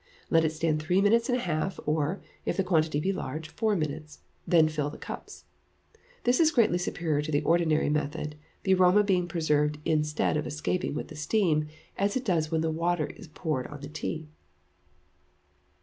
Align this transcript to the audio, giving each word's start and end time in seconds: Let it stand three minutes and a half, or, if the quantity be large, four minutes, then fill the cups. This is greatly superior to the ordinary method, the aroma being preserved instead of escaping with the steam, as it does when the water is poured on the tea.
Let 0.31 0.43
it 0.43 0.49
stand 0.51 0.81
three 0.81 0.99
minutes 0.99 1.29
and 1.29 1.37
a 1.37 1.41
half, 1.41 1.79
or, 1.85 2.23
if 2.43 2.57
the 2.57 2.63
quantity 2.63 2.99
be 2.99 3.13
large, 3.13 3.49
four 3.49 3.75
minutes, 3.75 4.21
then 4.47 4.67
fill 4.67 4.89
the 4.89 4.97
cups. 4.97 5.45
This 6.23 6.39
is 6.39 6.49
greatly 6.49 6.79
superior 6.79 7.21
to 7.21 7.31
the 7.31 7.43
ordinary 7.43 7.87
method, 7.87 8.33
the 8.63 8.73
aroma 8.73 9.03
being 9.03 9.27
preserved 9.27 9.77
instead 9.85 10.37
of 10.37 10.47
escaping 10.47 10.95
with 10.95 11.09
the 11.09 11.15
steam, 11.15 11.67
as 11.99 12.17
it 12.17 12.25
does 12.25 12.49
when 12.49 12.61
the 12.61 12.71
water 12.71 13.05
is 13.15 13.27
poured 13.27 13.67
on 13.67 13.81
the 13.81 13.89
tea. 13.89 14.27